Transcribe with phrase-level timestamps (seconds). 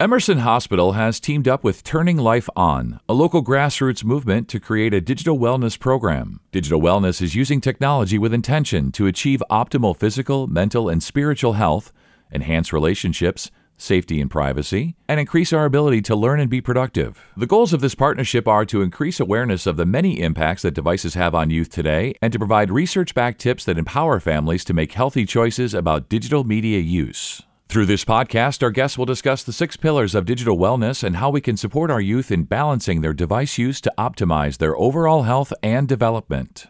[0.00, 4.94] Emerson Hospital has teamed up with Turning Life On, a local grassroots movement to create
[4.94, 6.38] a digital wellness program.
[6.52, 11.92] Digital wellness is using technology with intention to achieve optimal physical, mental, and spiritual health,
[12.32, 17.20] enhance relationships, safety and privacy, and increase our ability to learn and be productive.
[17.36, 21.14] The goals of this partnership are to increase awareness of the many impacts that devices
[21.14, 24.92] have on youth today and to provide research backed tips that empower families to make
[24.92, 27.42] healthy choices about digital media use.
[27.70, 31.28] Through this podcast, our guests will discuss the six pillars of digital wellness and how
[31.28, 35.52] we can support our youth in balancing their device use to optimize their overall health
[35.62, 36.66] and development.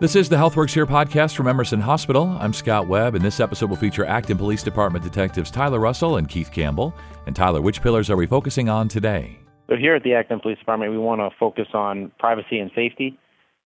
[0.00, 2.36] This is the HealthWorks Here podcast from Emerson Hospital.
[2.40, 6.28] I'm Scott Webb, and this episode will feature Acton Police Department detectives Tyler Russell and
[6.28, 6.92] Keith Campbell.
[7.26, 9.38] And Tyler, which pillars are we focusing on today?
[9.68, 13.16] So, here at the Acton Police Department, we want to focus on privacy and safety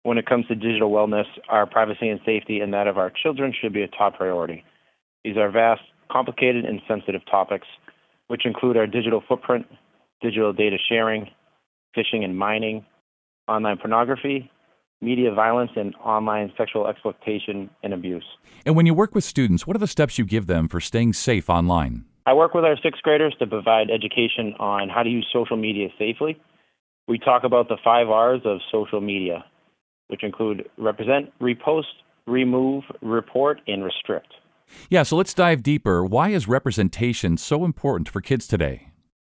[0.05, 3.52] when it comes to digital wellness, our privacy and safety and that of our children
[3.59, 4.63] should be a top priority.
[5.23, 7.66] These are vast, complicated, and sensitive topics,
[8.27, 9.65] which include our digital footprint,
[10.21, 11.32] digital data sharing,
[11.98, 12.85] phishing and mining,
[13.48, 14.52] online pornography,
[15.02, 18.26] media violence, and online sexual exploitation and abuse.
[18.63, 21.13] And when you work with students, what are the steps you give them for staying
[21.13, 22.05] safe online?
[22.27, 25.87] I work with our sixth graders to provide education on how to use social media
[25.98, 26.40] safely.
[27.08, 29.43] We talk about the five R's of social media
[30.08, 31.84] which include represent, repost,
[32.28, 34.34] remove, report, and restrict.
[34.90, 36.04] Yeah, so let's dive deeper.
[36.04, 38.90] Why is representation so important for kids today?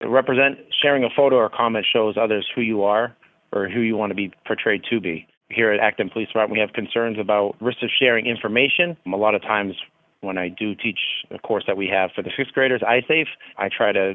[0.04, 3.16] Represent, sharing a photo or comment shows others who you are
[3.52, 5.26] or who you want to be portrayed to be.
[5.48, 8.96] Here at Acton Police Department, we have concerns about risk of sharing information.
[9.06, 9.74] A lot of times
[10.20, 10.98] when I do teach
[11.30, 14.14] a course that we have for the sixth graders, iSafe, I try to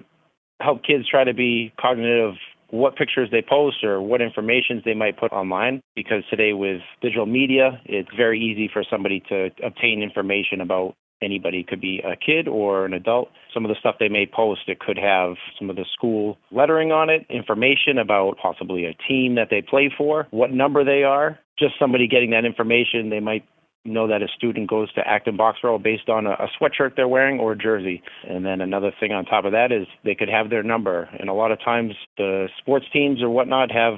[0.60, 2.36] help kids try to be cognitive
[2.72, 7.26] what pictures they post or what information they might put online because today with digital
[7.26, 11.60] media it's very easy for somebody to obtain information about anybody.
[11.60, 13.30] It could be a kid or an adult.
[13.54, 16.92] Some of the stuff they may post it could have some of the school lettering
[16.92, 21.40] on it information about possibly a team that they play for what number they are.
[21.60, 23.46] Just somebody getting that information they might
[23.84, 27.40] know that a student goes to Acton Boxborough based on a, a sweatshirt they're wearing
[27.40, 28.04] or a jersey.
[28.28, 31.10] And then another thing on top of that is they could have their number.
[31.20, 33.96] And a lot of times the sports teams or whatnot have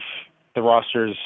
[0.56, 1.18] the rosters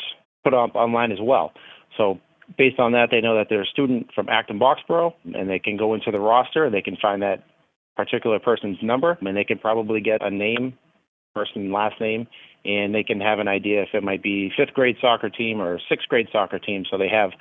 [0.44, 1.52] put up online as well.
[1.98, 2.20] So
[2.58, 5.78] based on that, they know that they're a student from Acton Boxborough, and they can
[5.78, 7.44] go into the roster and they can find that
[7.96, 10.78] particular person's number, and they can probably get a name,
[11.34, 12.28] first and last name,
[12.64, 15.80] and they can have an idea if it might be fifth grade soccer team or
[15.90, 16.86] sixth grade soccer team.
[16.90, 17.32] So they have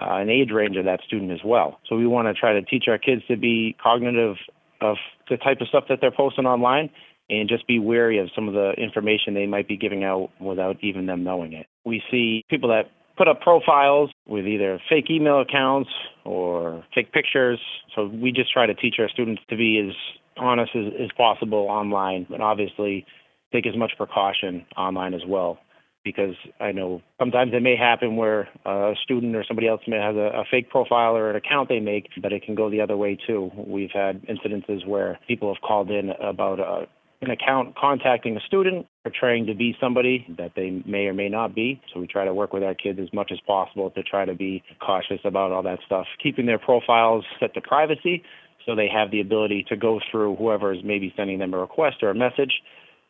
[0.00, 1.78] uh, an age range of that student as well.
[1.88, 4.36] So we want to try to teach our kids to be cognitive
[4.80, 4.96] of
[5.30, 6.90] the type of stuff that they're posting online
[7.30, 10.76] and just be wary of some of the information they might be giving out without
[10.82, 11.66] even them knowing it.
[11.84, 15.90] We see people that put up profiles with either fake email accounts
[16.24, 17.60] or fake pictures.
[17.94, 19.94] So we just try to teach our students to be as
[20.36, 23.06] honest as, as possible online, but obviously
[23.52, 25.58] take as much precaution online as well
[26.04, 30.16] because I know sometimes it may happen where a student or somebody else may have
[30.16, 32.96] a, a, fake profile or an account they make, but it can go the other
[32.96, 33.50] way too.
[33.56, 36.86] We've had incidences where people have called in about a,
[37.22, 41.54] an account contacting a student portraying to be somebody that they may or may not
[41.54, 41.80] be.
[41.92, 44.34] So we try to work with our kids as much as possible to try to
[44.34, 48.22] be cautious about all that stuff, keeping their profiles set to privacy
[48.66, 52.02] so they have the ability to go through whoever is maybe sending them a request
[52.02, 52.62] or a message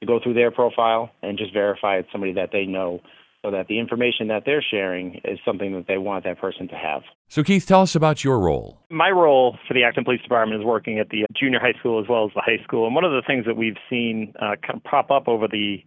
[0.04, 3.00] to go through their profile and just verify it's somebody that they know
[3.44, 6.74] so that the information that they're sharing is something that they want that person to
[6.74, 7.02] have.
[7.28, 8.80] So, Keith, tell us about your role.
[8.90, 12.08] My role for the Acton Police Department is working at the junior high school as
[12.08, 12.86] well as the high school.
[12.86, 15.84] And one of the things that we've seen uh, kind of pop up over the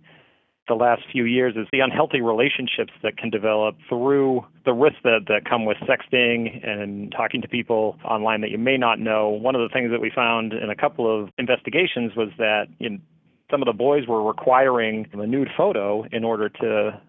[0.68, 5.22] the last few years is the unhealthy relationships that can develop through the risks that,
[5.28, 9.30] that come with sexting and talking to people online that you may not know.
[9.30, 13.02] One of the things that we found in a couple of investigations was that in
[13.50, 17.02] some of the boys were requiring a nude photo in order to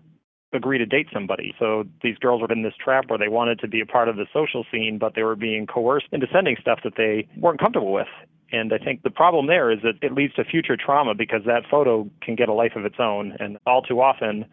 [0.53, 1.55] agree to date somebody.
[1.59, 4.17] So these girls were in this trap where they wanted to be a part of
[4.17, 7.93] the social scene, but they were being coerced into sending stuff that they weren't comfortable
[7.93, 8.09] with.
[8.51, 11.65] And I think the problem there is that it leads to future trauma because that
[11.71, 13.37] photo can get a life of its own.
[13.39, 14.47] And all too often,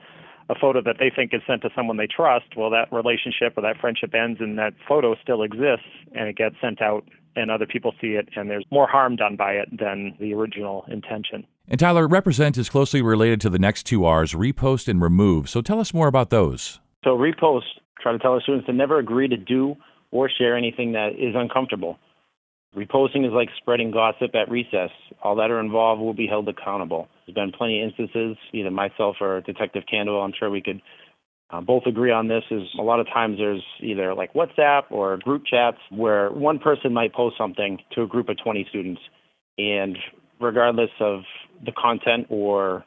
[0.50, 3.62] a photo that they think is sent to someone they trust, well, that relationship or
[3.62, 7.06] that friendship ends and that photo still exists and it gets sent out
[7.38, 10.86] and other people see it and there's more harm done by it than the original
[10.90, 11.48] intention.
[11.68, 15.50] And Tyler, represent is closely related to the next two R's, repost and remove.
[15.50, 16.80] So tell us more about those.
[17.04, 17.64] So repost,
[18.00, 19.76] try to tell our students to never agree to do
[20.12, 21.98] or share anything that is uncomfortable.
[22.76, 24.92] Reposting is like spreading gossip at recess.
[25.24, 27.08] All that are involved will be held accountable.
[27.26, 30.82] There's been plenty of instances, either myself or Detective Campbell, I'm sure we could
[31.52, 35.18] uh, both agree on this is a lot of times there's either like WhatsApp or
[35.18, 39.02] group chats where one person might post something to a group of 20 students.
[39.58, 39.98] And
[40.40, 41.22] regardless of
[41.66, 42.86] the content or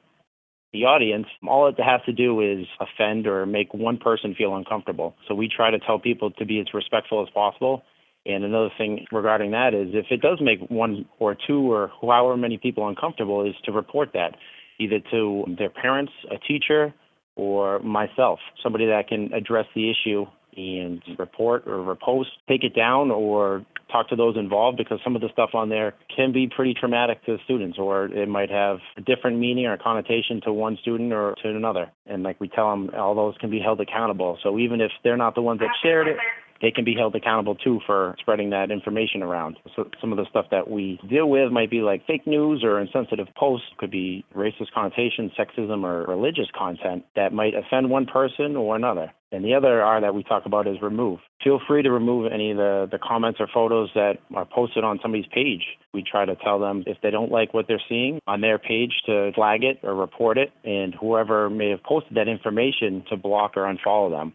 [0.72, 5.14] the audience, all it has to do is offend or make one person feel uncomfortable.
[5.26, 7.82] So we try to tell people to be as respectful as possible.
[8.26, 12.36] And another thing regarding that is if it does make one or two or however
[12.36, 14.36] many people uncomfortable, is to report that
[14.78, 16.92] either to their parents, a teacher,
[17.36, 20.26] or myself, somebody that can address the issue
[20.58, 25.22] and report or repost, take it down, or talk to those involved because some of
[25.22, 29.00] the stuff on there can be pretty traumatic to students, or it might have a
[29.00, 31.90] different meaning or connotation to one student or to another.
[32.06, 34.38] And like we tell them, all those can be held accountable.
[34.42, 36.16] So even if they're not the ones that shared it,
[36.60, 39.56] they can be held accountable too for spreading that information around.
[39.76, 42.80] So some of the stuff that we deal with might be like fake news or
[42.80, 48.56] insensitive posts, could be racist connotation, sexism, or religious content that might offend one person
[48.56, 49.12] or another.
[49.30, 51.18] And the other R that we talk about is remove.
[51.44, 54.98] Feel free to remove any of the, the comments or photos that are posted on
[55.02, 55.62] somebody's page.
[55.92, 58.92] We try to tell them if they don't like what they're seeing on their page
[59.06, 63.56] to flag it or report it, and whoever may have posted that information to block
[63.56, 64.32] or unfollow them.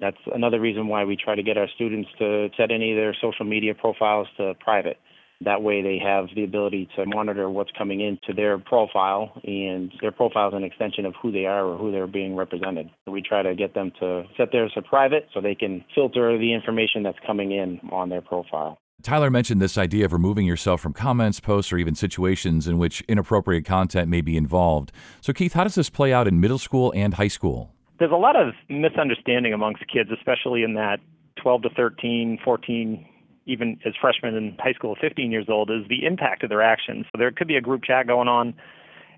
[0.00, 3.16] That's another reason why we try to get our students to set any of their
[3.20, 4.98] social media profiles to private.
[5.44, 10.10] That way they have the ability to monitor what's coming into their profile and their
[10.10, 12.90] profile is an extension of who they are or who they're being represented.
[13.06, 16.52] We try to get them to set theirs to private so they can filter the
[16.52, 18.78] information that's coming in on their profile.
[19.00, 23.00] Tyler mentioned this idea of removing yourself from comments, posts, or even situations in which
[23.02, 24.90] inappropriate content may be involved.
[25.20, 27.72] So, Keith, how does this play out in middle school and high school?
[27.98, 31.00] There's a lot of misunderstanding amongst kids, especially in that
[31.36, 33.06] 12 to 13, 14,
[33.46, 37.06] even as freshmen in high school, 15 years old, is the impact of their actions.
[37.06, 38.54] So there could be a group chat going on,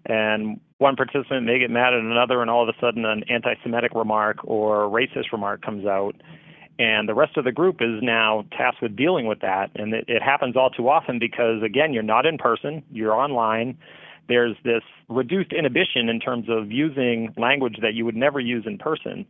[0.06, 3.54] and one participant may get mad at another, and all of a sudden an anti
[3.62, 6.14] Semitic remark or racist remark comes out.
[6.78, 9.70] And the rest of the group is now tasked with dealing with that.
[9.74, 13.76] And it, it happens all too often because, again, you're not in person, you're online
[14.30, 18.78] there's this reduced inhibition in terms of using language that you would never use in
[18.78, 19.26] person.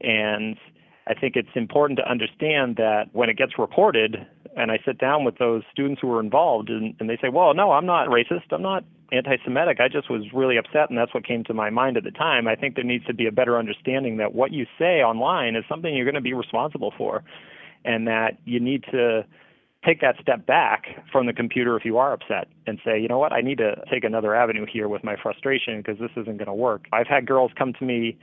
[0.00, 0.56] And
[1.08, 4.24] I think it's important to understand that when it gets reported,
[4.56, 7.54] and I sit down with those students who were involved, and, and they say, Well,
[7.54, 8.52] no, I'm not racist.
[8.52, 9.80] I'm not anti Semitic.
[9.80, 12.46] I just was really upset, and that's what came to my mind at the time.
[12.46, 15.64] I think there needs to be a better understanding that what you say online is
[15.68, 17.24] something you're going to be responsible for,
[17.84, 19.24] and that you need to
[19.86, 23.18] take that step back from the computer if you are upset and say, you know
[23.18, 26.46] what, I need to take another avenue here with my frustration because this isn't going
[26.46, 26.86] to work.
[26.92, 28.18] I've had girls come to me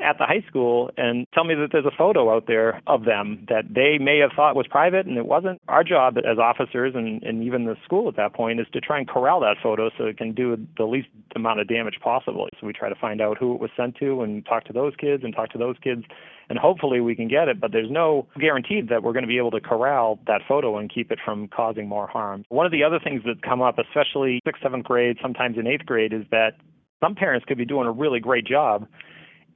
[0.00, 3.46] at the high school and tell me that there's a photo out there of them
[3.48, 5.60] that they may have thought was private and it wasn't.
[5.68, 8.98] Our job as officers and, and even the school at that point is to try
[8.98, 12.48] and corral that photo so it can do the least amount of damage possible.
[12.60, 14.94] So we try to find out who it was sent to and talk to those
[14.98, 16.04] kids and talk to those kids
[16.48, 19.38] and hopefully we can get it, but there's no guarantee that we're going to be
[19.38, 22.44] able to corral that photo and keep it from causing more harm.
[22.48, 25.86] One of the other things that come up, especially sixth, seventh grade, sometimes in eighth
[25.86, 26.54] grade, is that
[27.00, 28.86] some parents could be doing a really great job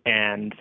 [0.05, 0.55] and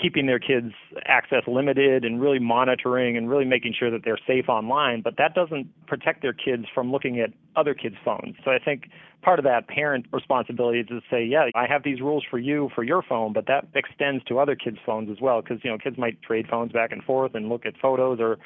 [0.00, 0.72] keeping their kids'
[1.06, 5.34] access limited and really monitoring and really making sure that they're safe online, but that
[5.34, 8.36] doesn't protect their kids from looking at other kids' phones.
[8.44, 8.90] So I think
[9.22, 12.70] part of that parent responsibility is to say, yeah, I have these rules for you
[12.74, 15.78] for your phone, but that extends to other kids' phones as well because you know
[15.78, 18.38] kids might trade phones back and forth and look at photos or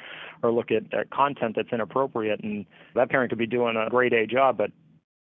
[0.43, 4.13] or look at uh, content that's inappropriate and that parent could be doing a great
[4.13, 4.71] A job, but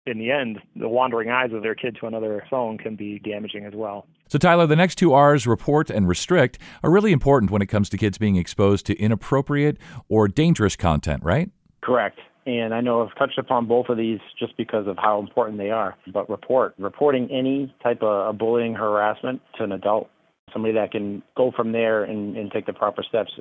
[0.06, 3.64] in the end, the wandering eyes of their kid to another phone can be damaging
[3.66, 4.06] as well.
[4.28, 7.88] So, Tyler, the next two R's, report and restrict, are really important when it comes
[7.90, 9.78] to kids being exposed to inappropriate
[10.08, 11.50] or dangerous content, right?
[11.82, 12.18] Correct.
[12.46, 15.70] And I know I've touched upon both of these just because of how important they
[15.70, 15.96] are.
[16.12, 20.10] But report, reporting any type of bullying, harassment to an adult,
[20.52, 23.32] somebody that can go from there and, and take the proper steps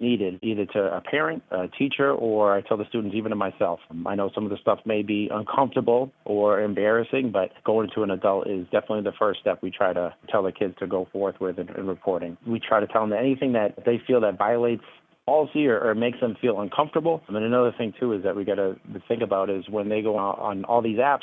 [0.00, 3.80] needed, either to a parent, a teacher, or I tell the students, even to myself.
[4.06, 8.10] I know some of the stuff may be uncomfortable or embarrassing, but going to an
[8.10, 11.36] adult is definitely the first step we try to tell the kids to go forth
[11.40, 12.36] with in, in reporting.
[12.46, 14.84] We try to tell them that anything that they feel that violates
[15.26, 17.22] policy or, or makes them feel uncomfortable.
[17.26, 18.76] And then another thing too is that we got to
[19.06, 21.22] think about is when they go on, on all these apps,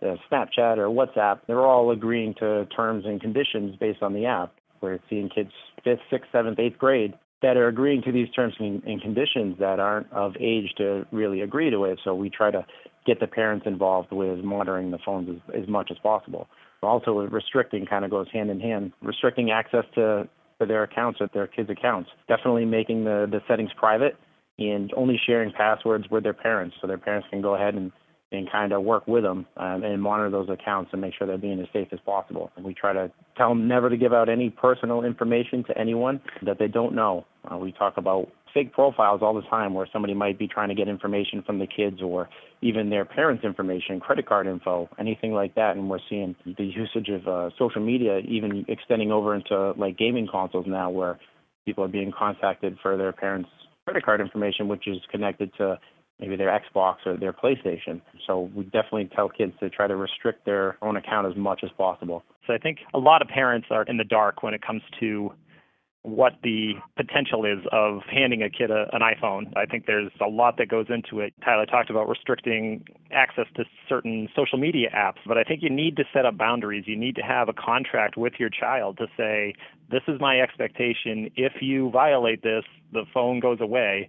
[0.00, 4.52] uh, Snapchat or WhatsApp, they're all agreeing to terms and conditions based on the app.
[4.80, 5.50] We're seeing kids
[5.82, 10.10] fifth, sixth, seventh, eighth grade that are agreeing to these terms and conditions that aren't
[10.12, 12.00] of age to really agree to it.
[12.02, 12.66] So we try to
[13.06, 16.48] get the parents involved with monitoring the phones as, as much as possible.
[16.82, 18.92] Also, restricting kind of goes hand in hand.
[19.02, 20.28] Restricting access to,
[20.60, 22.10] to their accounts, or their kids' accounts.
[22.28, 24.16] Definitely making the, the settings private
[24.58, 27.92] and only sharing passwords with their parents so their parents can go ahead and
[28.30, 31.38] and kind of work with them um, and monitor those accounts and make sure they're
[31.38, 32.50] being as safe as possible.
[32.56, 36.20] And we try to tell them never to give out any personal information to anyone
[36.44, 37.24] that they don't know.
[37.50, 40.74] Uh, we talk about fake profiles all the time where somebody might be trying to
[40.74, 42.28] get information from the kids or
[42.60, 45.76] even their parents' information, credit card info, anything like that.
[45.76, 50.28] And we're seeing the usage of uh, social media even extending over into like gaming
[50.30, 51.18] consoles now where
[51.64, 53.48] people are being contacted for their parents'
[53.86, 55.78] credit card information, which is connected to
[56.20, 58.00] maybe their Xbox or their PlayStation.
[58.26, 61.70] So we definitely tell kids to try to restrict their own account as much as
[61.76, 62.24] possible.
[62.46, 65.32] So I think a lot of parents are in the dark when it comes to
[66.02, 69.54] what the potential is of handing a kid a, an iPhone.
[69.56, 71.34] I think there's a lot that goes into it.
[71.44, 75.96] Tyler talked about restricting access to certain social media apps, but I think you need
[75.96, 76.84] to set up boundaries.
[76.86, 79.54] You need to have a contract with your child to say,
[79.90, 81.30] this is my expectation.
[81.36, 84.08] If you violate this, the phone goes away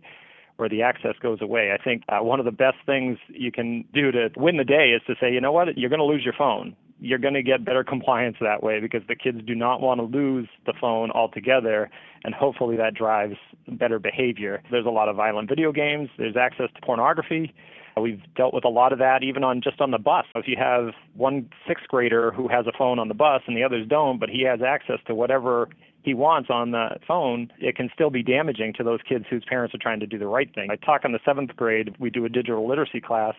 [0.59, 1.71] or the access goes away.
[1.71, 4.89] I think uh, one of the best things you can do to win the day
[4.89, 6.75] is to say, you know what, you're going to lose your phone.
[6.99, 10.03] You're going to get better compliance that way because the kids do not want to
[10.03, 11.89] lose the phone altogether,
[12.25, 13.35] and hopefully that drives
[13.69, 14.61] better behavior.
[14.69, 17.53] There's a lot of violent video games, there's access to pornography.
[17.99, 20.25] We've dealt with a lot of that even on just on the bus.
[20.35, 23.63] If you have one sixth grader who has a phone on the bus and the
[23.63, 25.67] others don't, but he has access to whatever
[26.01, 29.75] he wants on the phone, it can still be damaging to those kids whose parents
[29.75, 30.69] are trying to do the right thing.
[30.71, 33.35] I talk in the seventh grade, we do a digital literacy class,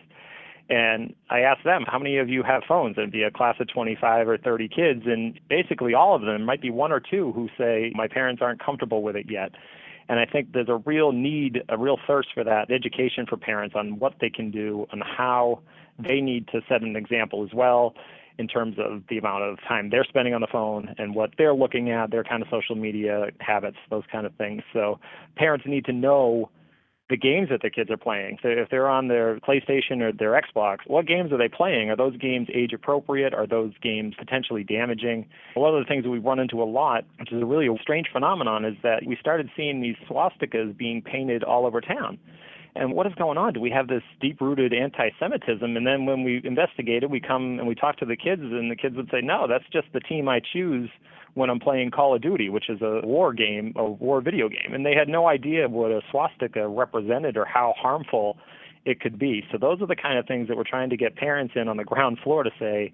[0.68, 2.96] and I ask them, how many of you have phones?
[2.96, 6.44] And it'd be a class of 25 or 30 kids, and basically all of them
[6.44, 9.52] might be one or two who say, my parents aren't comfortable with it yet.
[10.08, 13.74] And I think there's a real need, a real thirst for that education for parents
[13.76, 15.60] on what they can do and how
[15.98, 17.94] they need to set an example as well
[18.40, 21.54] in terms of the amount of time they're spending on the phone and what they're
[21.54, 24.62] looking at, their kind of social media habits, those kind of things.
[24.72, 24.98] So
[25.36, 26.50] parents need to know
[27.10, 28.38] the games that their kids are playing.
[28.40, 31.90] So if they're on their PlayStation or their Xbox, what games are they playing?
[31.90, 33.34] Are those games age appropriate?
[33.34, 35.26] Are those games potentially damaging?
[35.54, 38.06] One of the things that we run into a lot, which is a really strange
[38.12, 42.16] phenomenon, is that we started seeing these swastikas being painted all over town.
[42.76, 43.52] And what is going on?
[43.52, 45.76] Do we have this deep rooted anti Semitism?
[45.76, 48.76] And then when we investigated, we come and we talk to the kids, and the
[48.76, 50.88] kids would say, no, that's just the team I choose
[51.34, 54.72] when I'm playing Call of Duty, which is a war game, a war video game.
[54.72, 58.36] And they had no idea what a swastika represented or how harmful
[58.84, 59.44] it could be.
[59.52, 61.76] So those are the kind of things that we're trying to get parents in on
[61.76, 62.92] the ground floor to say,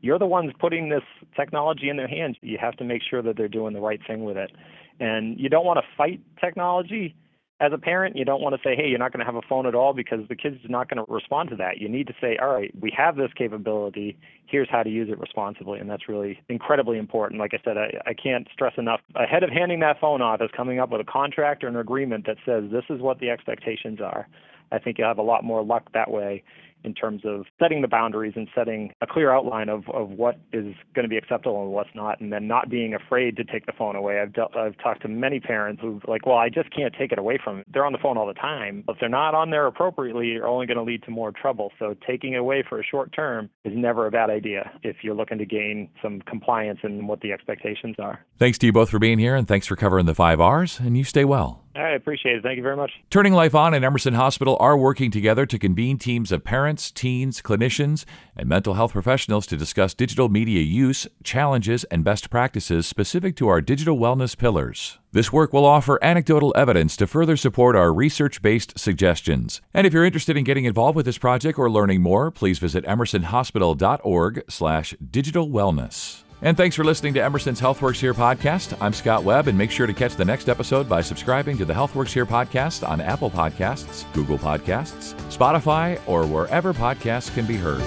[0.00, 1.02] you're the ones putting this
[1.34, 2.36] technology in their hands.
[2.40, 4.52] You have to make sure that they're doing the right thing with it.
[5.00, 7.14] And you don't want to fight technology
[7.60, 9.46] as a parent, you don't want to say, hey, you're not going to have a
[9.48, 11.78] phone at all because the kid's are not going to respond to that.
[11.78, 14.16] You need to say, all right, we have this capability.
[14.46, 15.80] Here's how to use it responsibly.
[15.80, 17.40] And that's really incredibly important.
[17.40, 19.00] Like I said, I, I can't stress enough.
[19.16, 22.26] Ahead of handing that phone off is coming up with a contract or an agreement
[22.26, 24.28] that says this is what the expectations are.
[24.70, 26.44] I think you'll have a lot more luck that way
[26.84, 30.74] in terms of setting the boundaries and setting a clear outline of, of what is
[30.94, 33.72] going to be acceptable and what's not, and then not being afraid to take the
[33.72, 34.20] phone away.
[34.20, 37.18] I've dealt, I've talked to many parents who like, well, I just can't take it
[37.18, 37.64] away from them.
[37.72, 38.84] They're on the phone all the time.
[38.88, 41.72] If they're not on there appropriately, you're only going to lead to more trouble.
[41.78, 45.14] So taking it away for a short term is never a bad idea if you're
[45.14, 48.24] looking to gain some compliance and what the expectations are.
[48.38, 50.78] Thanks to you both for being here, and thanks for covering the five R's.
[50.80, 51.64] And you stay well.
[51.78, 52.42] I appreciate it.
[52.42, 52.90] Thank you very much.
[53.08, 57.40] Turning Life On and Emerson Hospital are working together to convene teams of parents, teens,
[57.40, 58.04] clinicians,
[58.36, 63.48] and mental health professionals to discuss digital media use, challenges, and best practices specific to
[63.48, 64.98] our digital wellness pillars.
[65.12, 69.62] This work will offer anecdotal evidence to further support our research based suggestions.
[69.72, 72.84] And if you're interested in getting involved with this project or learning more, please visit
[72.84, 76.22] emersonhospital.org/slash digital wellness.
[76.40, 78.76] And thanks for listening to Emerson's HealthWorks Here podcast.
[78.80, 81.74] I'm Scott Webb, and make sure to catch the next episode by subscribing to the
[81.74, 87.82] HealthWorks Here podcast on Apple Podcasts, Google Podcasts, Spotify, or wherever podcasts can be heard.